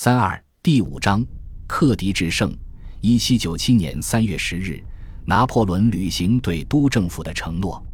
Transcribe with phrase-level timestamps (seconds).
[0.00, 1.26] 三二第五章
[1.66, 2.56] 克敌制胜。
[3.00, 4.80] 一七九七年三月十日，
[5.26, 7.84] 拿破仑履行对都政府的承诺，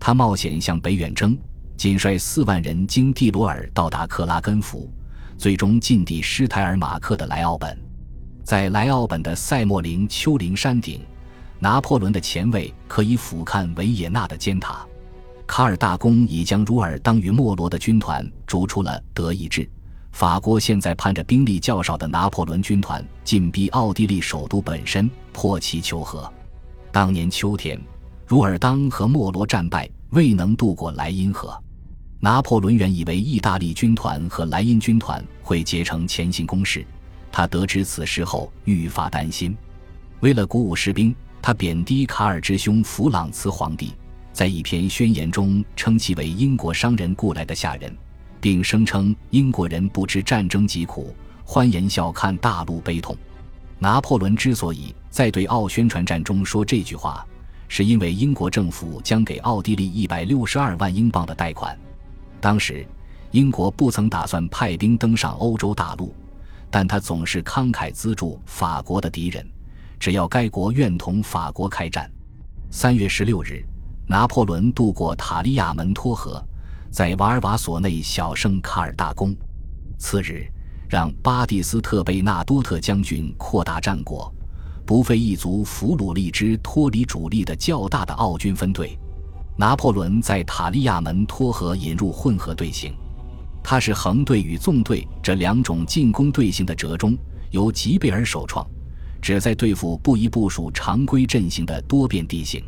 [0.00, 1.38] 他冒险向北远征，
[1.76, 4.92] 仅率四万人经蒂罗尔到达克拉根福，
[5.38, 7.78] 最终进抵施泰尔马克的莱奥本。
[8.42, 11.02] 在莱奥本的塞莫林丘陵山顶，
[11.60, 14.84] 拿破仑的前卫可以俯瞰维也纳的尖塔。
[15.46, 19.70] 卡尔大公已将如尔当与莫罗的军团逐出了德意志。
[20.14, 26.32] 法国现在盼着兵力较少的拿破仑军团进逼奥地利首都本身，破其求和。
[26.92, 27.76] 当年秋天，
[28.24, 31.60] 如尔当和莫罗战败，未能渡过莱茵河。
[32.20, 36.86] 拿破仑原以为意大利军团和莱茵军团会结成前行攻势，
[37.32, 39.56] 他得知此事后愈发担心。
[40.20, 43.92] 为了鼓舞士兵，他贬低卡尔之兄弗朗茨皇帝，
[44.32, 47.92] 在一篇宣言中称其为英国商人雇来的下人。
[48.44, 51.16] 并声称英国人不知战争疾苦，
[51.46, 53.16] 欢颜笑看大陆悲痛。
[53.78, 57.26] 拿破仑之所以在对奥宣传战中说这句话，
[57.68, 61.74] 是因为英国政府将给奥地利一百六十二万英镑的贷款。
[62.38, 62.86] 当时，
[63.30, 66.14] 英国不曾打算派兵登上欧洲大陆，
[66.70, 69.42] 但他总是慷慨资助法国的敌人，
[69.98, 72.12] 只要该国愿同法国开战。
[72.70, 73.64] 三月十六日，
[74.06, 76.46] 拿破仑渡过塔利亚门托河。
[76.94, 79.34] 在瓦尔瓦索内小胜卡尔大公，
[79.98, 80.46] 次日
[80.88, 84.32] 让巴蒂斯特贝纳多特将军扩大战果，
[84.86, 88.96] 不费一族俘虏了一支脱离主力的较大的奥军分队。
[89.56, 92.94] 拿破仑在塔利亚门托河引入混合队形，
[93.60, 97.18] 他是横队与纵队这两种进攻队形的折中，
[97.50, 98.64] 由吉贝尔首创，
[99.20, 102.62] 旨在对付不宜部署常规阵型的多变地形。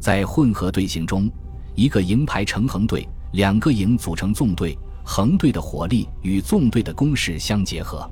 [0.00, 1.30] 在混合队形中，
[1.76, 3.08] 一个营排成横队。
[3.32, 8.08] 两个营组成纵队，横队的火力与纵队的攻势相结合。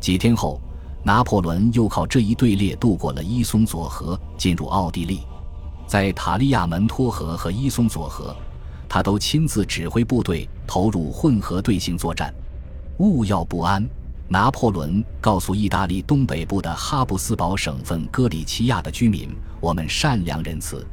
[0.00, 0.60] 几天后，
[1.04, 5.20] 拿破仑又靠这一队列渡过了伊松佐河，进入奥地利。
[5.86, 8.34] 在塔利亚门托河和伊松佐河，
[8.88, 12.32] 他都亲自指挥部队投入混合队形作战。
[12.98, 13.84] 勿要不安，
[14.28, 19.28] 拿破仑告诉意大利东北部的哈布斯堡省份戈里奇亚的居民
[19.60, 20.86] ：“我们善良仁慈。”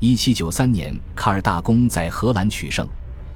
[0.00, 2.86] 一七九三年，卡尔大公在荷兰取胜。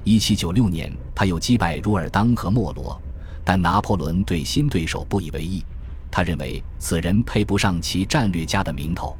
[0.03, 2.99] 一七九六年，他又击败如尔当和莫罗，
[3.43, 5.63] 但拿破仑对新对手不以为意。
[6.11, 9.15] 他认为此人配不上其战略家的名头。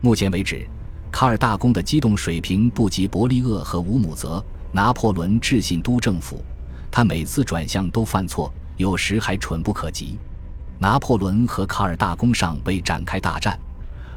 [0.00, 0.66] 目前为止，
[1.12, 4.44] 卡尔大公的机动水平不及伯利厄和乌姆泽。
[4.72, 6.44] 拿破仑致信都政府，
[6.90, 10.18] 他每次转向都犯错，有时还蠢不可及。
[10.80, 13.56] 拿破仑和卡尔大公尚未展开大战，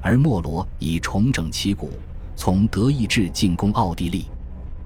[0.01, 1.91] 而莫罗已重整旗鼓，
[2.35, 4.25] 从德意志进攻奥地利。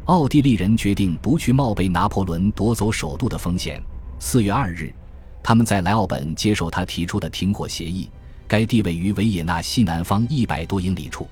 [0.06, 3.81] 奥地利人决定不去冒被拿破仑夺走首都的风险。
[4.19, 4.91] 四月二日，
[5.44, 8.09] 他们在莱奥本接受他提出的停火协议。
[8.47, 11.28] 该地位于维也纳西南方一百多英里处。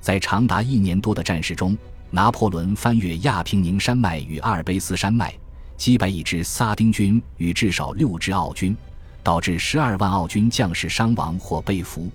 [0.00, 1.76] 在长达一年多的战事中，
[2.10, 5.34] 拿破仑翻越亚平宁山脉与阿尔卑斯山脉，
[5.76, 8.76] 击败一支萨丁军与至少六支奥军，
[9.22, 12.10] 导致十二万奥军将士伤亡或被俘。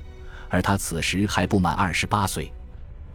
[0.47, 2.53] 而他此时还不满二十八岁。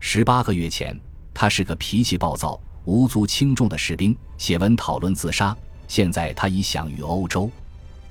[0.00, 0.98] 十八个月前，
[1.32, 2.60] 他是个脾气暴躁。
[2.84, 5.56] 无足轻重的士兵写文讨论自杀。
[5.88, 7.50] 现在他已享誉欧洲，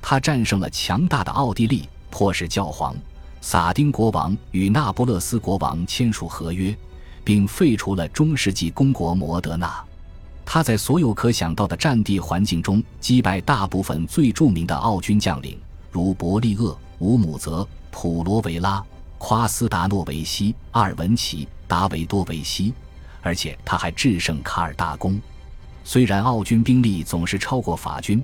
[0.01, 2.95] 他战胜了强大的奥地利，迫使教皇、
[3.41, 6.75] 撒丁国王与那不勒斯国王签署合约，
[7.23, 9.83] 并废除了中世纪公国摩德纳。
[10.45, 15.57] 他在所有可想到的战地环境中击败大部分最著名的奥军将领，
[15.89, 18.83] 如伯利厄、乌姆泽、普罗维拉、
[19.17, 22.73] 夸斯达诺维西、阿尔文奇、达维多维西。
[23.21, 25.19] 而且他还制胜卡尔大公。
[25.83, 28.23] 虽然奥军兵力总是超过法军，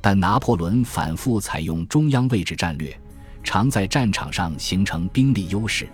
[0.00, 2.96] 但拿破仑反复采用中央位置战略，
[3.44, 5.88] 常在战场上形成兵力优势。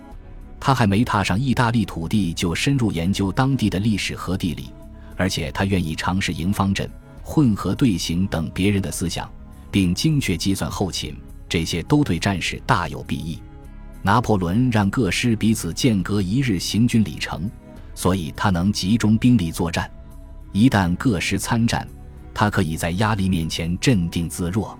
[0.59, 4.69] 他还没踏上意大利土地，就深入研究当地的历史和地理，
[5.17, 6.89] 而且他愿意尝试营方阵、
[7.21, 9.29] 混合队形等别人的思想，
[9.69, 11.15] 并精确计算后勤，
[11.49, 13.39] 这些都对战士大有裨益。
[14.01, 17.49] 拿破仑让各师彼此间隔一日行军里程。
[17.95, 19.89] 所以他能集中兵力作战，
[20.51, 21.87] 一旦各师参战，
[22.33, 24.77] 他可以在压力面前镇定自若。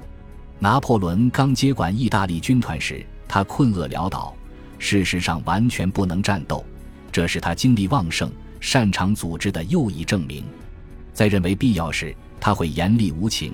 [0.60, 4.34] 拿破仑刚接管意大利军团时，他困厄潦倒，
[4.80, 6.64] 事实上完全不能战斗，
[7.12, 10.44] 这是他精力旺盛、擅长组织的又一证明。
[11.14, 13.54] 在认为必要时，他会严厉无情，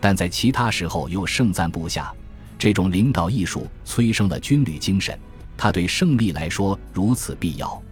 [0.00, 2.12] 但在其他时候又盛赞部下。
[2.58, 5.18] 这种领导艺术催生了军旅精神，
[5.56, 7.82] 他对胜利来说如此必要。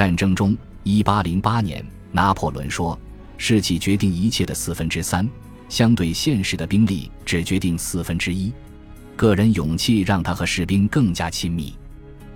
[0.00, 2.98] 战争中，一八零八年，拿破仑说
[3.36, 5.28] ：“士气决定一切的四分之三，
[5.68, 8.50] 相对现实的兵力只决定四分之一。
[9.14, 11.74] 个人勇气让他和士兵更加亲密。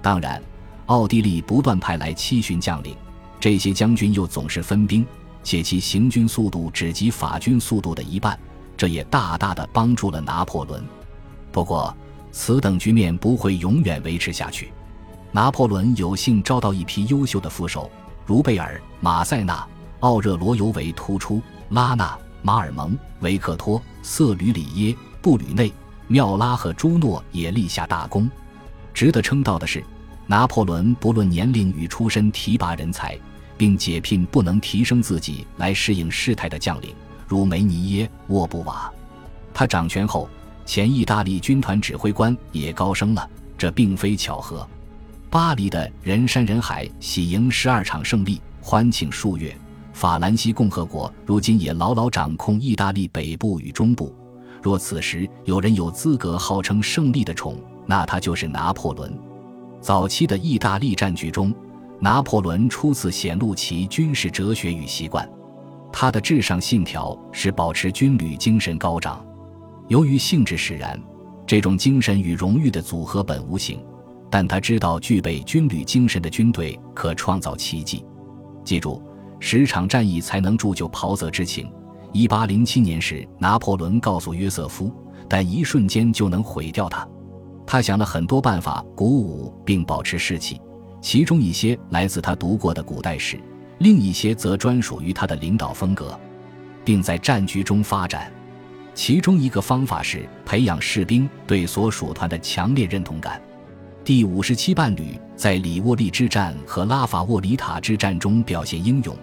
[0.02, 0.42] 当然，
[0.84, 2.94] 奥地利不断派来七旬将领，
[3.40, 5.02] 这些将军又总是分兵，
[5.42, 8.38] 且其行军速度只及法军速度的一半，
[8.76, 10.84] 这也大大的帮助了拿破仑。
[11.50, 11.96] 不过，
[12.30, 14.70] 此等局面不会永远维持下去。
[15.34, 17.90] 拿破仑有幸招到一批优秀的副手，
[18.24, 19.66] 如贝尔、马塞纳、
[19.98, 25.72] 奥热罗尤为突出，拉纳、马尔蒙、维克托、瑟吕里耶、布吕内。
[26.06, 28.30] 缪拉和朱诺也立下大功。
[28.92, 29.82] 值得称道的是，
[30.28, 33.18] 拿破仑不论年龄与出身提拔人才，
[33.56, 36.94] 并解聘不能提升自己来适应事态的将领，
[37.26, 38.88] 如梅尼耶、沃布瓦。
[39.52, 40.28] 他掌权后，
[40.64, 43.28] 前意大利军团指挥官也高升了，
[43.58, 44.64] 这并非巧合。
[45.34, 49.52] 巴黎的人山人海，喜迎十二场胜利，欢庆数月。
[49.92, 54.14] 法兰西共和国如今也牢牢掌控意大利北部与中部。
[54.62, 59.12] 若此时有人有资格号称胜利的宠，那他就是拿破仑。
[59.80, 61.52] 早期的意大利战局中，
[61.98, 65.28] 拿破仑初次显露其军事哲学与习惯。
[65.92, 69.26] 他的至上信条是保持军旅精神高涨。
[69.88, 70.96] 由于性质使然，
[71.44, 73.84] 这种精神与荣誉的组合本无形，
[74.34, 78.04] 但他知道具备军旅精神的军队可创造奇迹。
[78.64, 79.00] 记住，
[79.38, 81.70] 十场战役才能铸就袍泽之情。
[82.12, 84.92] 一八零七年时，拿破仑告诉约瑟夫，
[85.28, 87.08] 但一瞬间就能毁掉他。
[87.64, 90.60] 他想了很多办法鼓舞并保持士气，
[91.00, 93.38] 其中一些来自他读过的古代史，
[93.78, 96.18] 另一些则专属于他的领导风格，
[96.84, 98.32] 并在战局中发展。
[98.94, 103.40] 其中一个方法是培养士兵对所属团的强烈认同感。
[104.04, 109.16] 第五十七伴侣在里沃利之战和拉法沃里塔之战中表现英勇。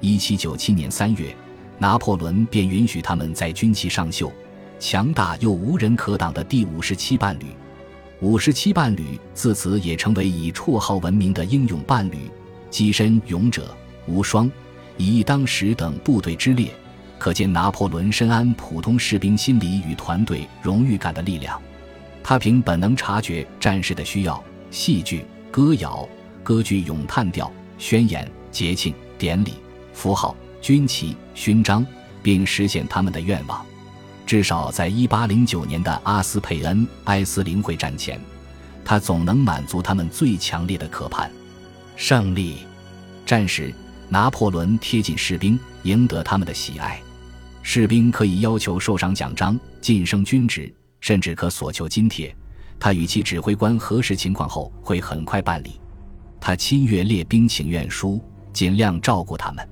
[0.00, 1.32] 一七九七年三月。
[1.78, 4.32] 拿破仑便允许他们在军旗上绣
[4.78, 7.46] “强大又无人可挡的第五十七伴侣”。
[8.20, 12.30] 五十七伴侣自此也成为以绰号闻名的英勇伴侣，
[12.70, 13.76] 跻身“勇者
[14.06, 14.50] 无双”、
[14.96, 16.72] “以一当十”等部队之列。
[17.18, 21.60] 可见拿破仑深谙普通士兵心理与团队荣誉感的力量。
[22.24, 26.08] 他凭本能察觉战士的需要，戏剧、歌谣、
[26.42, 29.52] 歌剧咏叹调、宣言、节庆、典礼、
[29.92, 30.34] 符号。
[30.62, 31.84] 军旗、勋章，
[32.22, 33.62] 并实现他们的愿望。
[34.24, 38.18] 至少在1809年的阿斯佩恩埃斯林会战前，
[38.82, 41.30] 他总能满足他们最强烈的渴盼。
[41.96, 42.60] 胜利
[43.26, 43.74] 战时，
[44.08, 46.98] 拿破仑贴近士兵，赢得他们的喜爱。
[47.60, 50.72] 士兵可以要求受赏奖章、晋升军职，
[51.04, 52.34] 甚至可索求津贴。
[52.80, 55.78] 他与其指挥官核实情况后，会很快办理。
[56.40, 58.18] 他亲阅列兵请愿书，
[58.54, 59.68] 尽量照顾他们。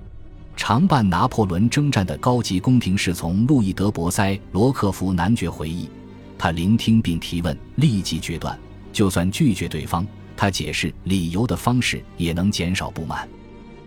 [0.55, 5.89] 常伴拿破仑征战的高级宫廷侍从路易德·博塞罗克福男爵回忆
[6.37, 8.59] ：“他聆听并提问，立即决断。
[8.93, 10.07] 就算拒绝对方，
[10.37, 13.27] 他解释理由的方式也能减少不满。”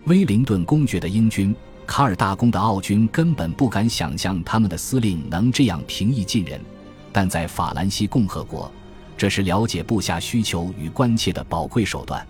[0.06, 1.54] 威灵顿公爵的英军、
[1.86, 6.60] 卡尔大公的奥军根本不敢想象他们的司令能这样平易近人，
[7.16, 8.70] 但在法兰西共和国，
[9.16, 12.22] 这是了解部下需求与关切的宝贵手段。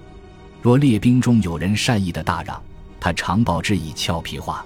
[0.63, 2.63] 若列兵中有人善意的大让，
[3.01, 4.65] 他常报之以俏皮话，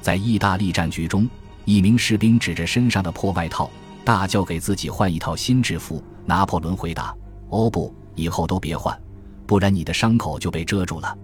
[0.00, 1.30] 在意大利战局中，
[1.64, 3.70] 一名士兵指着身上的破外套，
[4.04, 6.02] 大叫给自己换一套新制服。
[6.26, 7.14] 拿破仑回答
[7.50, 9.00] ：“哦不，以后都别换，
[9.46, 11.16] 不然你的伤口就被遮住了。”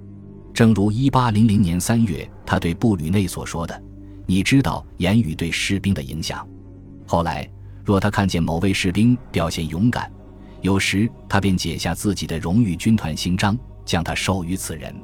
[0.55, 3.83] 正如1800年3月他对布吕内所说的
[4.27, 6.47] ：“你知道言语对士兵的影响。”
[7.05, 7.51] 后来，
[7.89, 10.13] 若他看见某位士兵表现勇敢，
[10.61, 14.95] 有时他便解下自己的荣誉军团勋章，将他授予此人。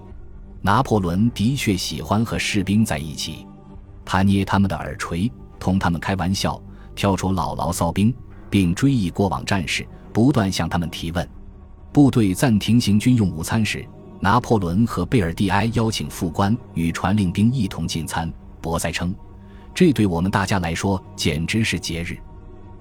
[0.60, 3.46] 拿破仑的确喜欢和士兵在一起，
[4.04, 6.62] 他捏他们的耳垂，同他们开玩笑，
[6.94, 8.14] 挑出老牢骚兵，
[8.50, 11.26] 并追忆过往战事，不断向他们提问。
[11.90, 13.82] 部队暂停行军用午餐时，
[14.20, 18.30] 拿破仑和贝尔蒂埃邀请副官与传令兵一同进餐。
[18.60, 19.14] 博塞称
[19.74, 22.18] ：“这对我们大家来说简直是节日。”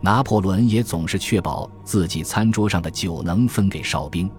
[0.04, 4.30] 拿破仑也总是确保自己餐桌上的酒能分给哨兵。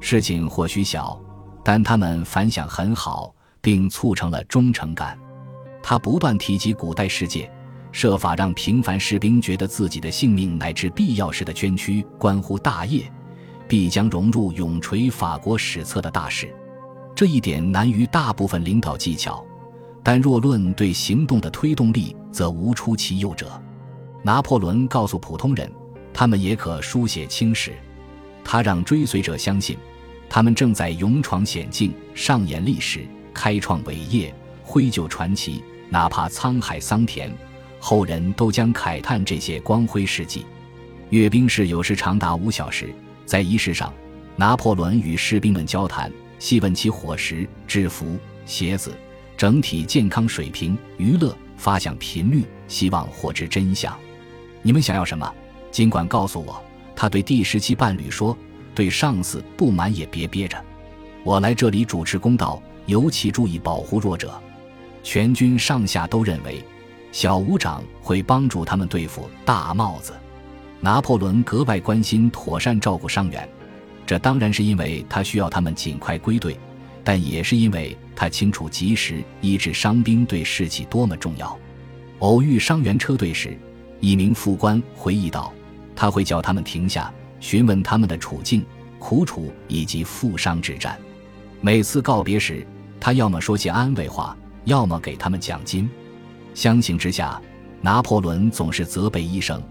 [0.00, 1.20] 事情或许小。
[1.64, 5.16] 但他们反响很好，并促成了忠诚感。
[5.80, 7.48] 他不断提及古代世界，
[7.92, 13.08] 设法让平凡士兵觉得自己的性命乃至必要时的捐躯关乎大业，
[13.68, 16.52] 必将融入永垂法国史册的大事。
[17.14, 19.44] 这一点难于大部分领导技巧，
[20.02, 23.48] 但若论对行动的推动力，则无出其右者。
[24.22, 25.70] 拿破仑告诉普通人，
[26.12, 27.72] 他们也可书写青史。
[28.44, 29.76] 他让追随者相信。
[30.28, 35.62] 他们正在勇闯险境，上演历史，开创伟业，挥就传奇。
[35.90, 37.30] 哪怕沧海桑田，
[37.78, 40.46] 后人都将慨叹这些光辉事迹。
[41.10, 42.94] 阅兵式有时长达五小时，
[43.26, 43.92] 在仪式上，
[44.36, 48.96] 拿破仑与士兵们交谈，细问其伙食、制服、鞋子、
[49.36, 53.94] 整体健康水平、娱乐、发响频率，希望获知真相。
[54.62, 55.30] 你们想要什么？
[55.70, 56.62] 尽管告诉我。
[56.94, 58.36] 他对第十七伴侣说
[58.76, 60.62] ：“对上司不满也别憋着，
[61.24, 64.40] 我来这里主持公道，尤其注意保护弱者。”
[65.02, 66.62] 全军上下都认为，
[67.10, 70.12] 小武长会帮助他们对付大帽子。
[70.80, 73.48] 拿破仑格外关心妥善照顾伤员，
[74.06, 76.56] 这当然是因为他需要他们尽快归队，
[77.02, 81.58] 但也是因为他清楚及时医治伤兵对士气多么重要。
[82.18, 83.58] 偶遇伤员车队时，
[84.02, 85.50] 一名副官回忆道。
[85.94, 88.66] 他会叫他们停下，询问他们的处境、
[88.98, 90.98] 苦楚以及负伤之战。
[91.60, 92.66] 每次告别时，
[92.98, 95.88] 他要么说些安慰话，要么给他们奖金。
[96.54, 97.40] 相形之下，
[97.80, 99.62] 拿破仑总是责备医生，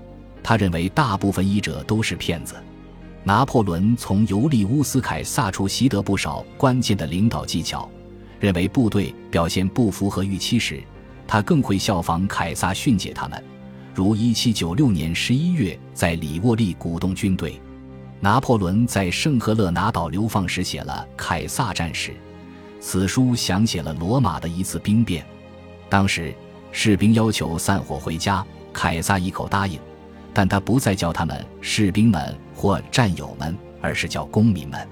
[0.42, 2.56] 他认为大部分医者都是骗子。
[3.24, 7.90] 拿破仑从尤利乌斯·凯撒处习得不少关键的领导技巧，
[8.40, 10.82] 认为部队表现不符合预期时，
[11.28, 13.44] 他更会效仿凯撒训诫他们。
[13.94, 17.60] 如1796年11月，在里沃利鼓动军队。
[18.24, 22.12] 拿破仑在圣赫勒拿岛流放时写了《凯撒战士》，
[22.80, 25.26] 此书详写了罗马的一次兵变。
[25.90, 26.34] 当时
[26.72, 29.80] 士兵要求散伙回家，凯撒一口答应，
[30.34, 34.88] 但他不再叫他们士兵们或战友们，而是叫公民们。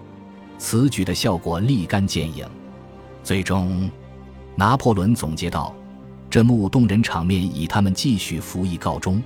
[0.58, 2.46] 此举的效果立竿见影。
[3.24, 3.90] 最终，
[4.56, 5.74] 拿破仑总结道。
[6.30, 9.22] 这幕动人场面以他们继续服役告终。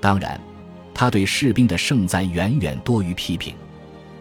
[0.00, 0.38] 当然，
[0.92, 3.54] 他对士兵的盛赞远远多于批评。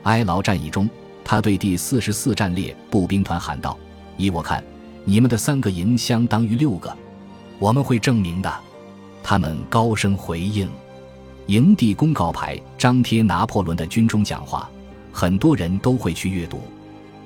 [0.03, 0.89] 埃劳战役中，
[1.23, 3.77] 他对第四十四战列步兵团喊道
[4.17, 4.63] ：“依我看，
[5.03, 6.95] 你们的三个营相当于六个，
[7.59, 8.53] 我们会证明的。”
[9.21, 10.69] 他们高声回应。
[11.47, 14.69] 营地公告牌张贴拿破仑的军中讲话，
[15.11, 16.61] 很多人都会去阅读。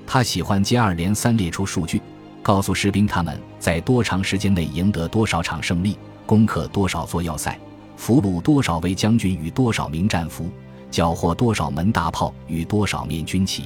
[0.08, 2.02] 他喜欢接二连三列出数据。
[2.48, 7.60] 告诉士兵他们在多长时间内赢得多少场胜利，攻克多少座要塞，
[7.98, 10.50] 俘虏多少位将军与多少名战俘，
[10.90, 13.66] 缴获多少门大炮与多少面军旗。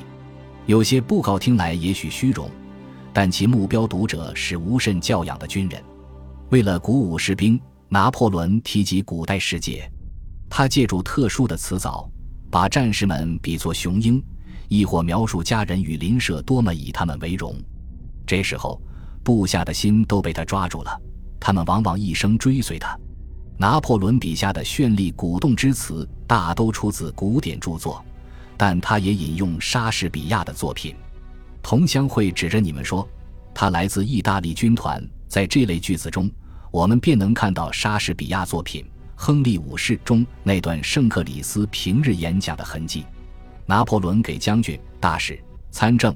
[0.65, 2.49] 有些布告听来也许虚荣，
[3.13, 5.79] 但其目标读者是无甚教养的军人。
[6.49, 9.87] 为了鼓舞士兵，拿破仑提及古代世界，
[10.49, 12.09] 他借助特殊的词藻，
[12.49, 14.19] 把战士们比作雄鹰，
[14.69, 17.55] 亦或描述家人与邻舍多么以他们为荣。
[18.31, 18.81] 这时候，
[19.25, 21.01] 部下的心都被他抓住了，
[21.37, 22.97] 他们往往一生追随他。
[23.57, 28.01] 拿破仑笔下的绚丽鼓动之词大都出自古典著作，
[28.55, 30.95] 但他也引用莎士比亚的作品。
[31.61, 33.05] 同乡会指着你们说，
[33.53, 35.05] 他来自意大利军团。
[35.27, 36.31] 在这类句子中，
[36.71, 38.81] 我们便能看到莎士比亚作品
[39.13, 43.05] 《亨利五世》中那段圣克里斯平日演讲的痕迹。
[43.65, 45.37] 拿破仑给将军、大使、
[45.69, 46.15] 参政。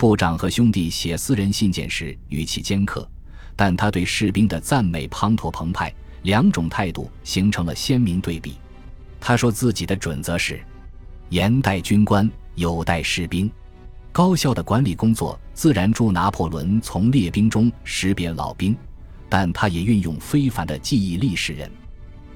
[0.00, 3.06] 部长和兄弟写私人信件时语气尖刻，
[3.54, 8.54] 但他对士兵的赞美滂沱澎湃，两种态度形成了鲜明对比。
[9.20, 10.58] 他说自己的准则是：
[11.28, 13.50] 严待军官，有待士兵。
[14.10, 18.74] 高效的管理工作自然助拿破仑从列兵中识别老兵，
[19.28, 21.70] 但他也运用非凡的记忆力使人。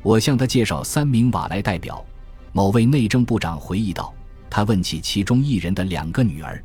[0.03, 2.05] 我向他介绍三名瓦莱代表，
[2.53, 4.13] 某位内政部长回忆道
[4.51, 6.63] ：“他问起其中一人的两个女儿。”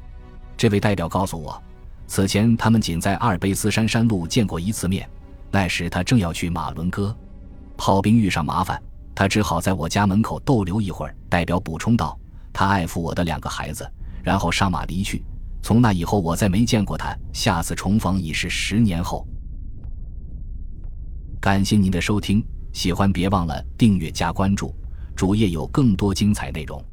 [0.59, 1.57] 这位代表告诉我，
[2.05, 5.09] 此前他们仅在阿尔卑斯山山路见过一次面，
[5.49, 7.15] 那时他正要去马伦哥，
[7.77, 8.77] 炮兵遇上麻烦，
[9.15, 11.15] 他只好在我家门口逗留一会儿。
[11.29, 12.19] 代表补充道
[12.51, 13.89] ：“他爱抚我的两个孩子，
[14.21, 15.23] 然后上马离去。
[15.61, 17.17] 从那以后，我再没见过他。
[17.31, 19.25] 下次重逢已是十年后。”
[21.39, 24.75] 感谢您的收听，喜欢别忘了订阅加关注，
[25.15, 26.83] 主页有更多精彩内容。